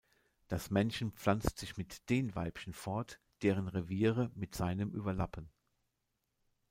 [0.47, 5.47] Das Männchen pflanzt sich mit den Weibchen fort, deren Reviere mit seinem überlappen.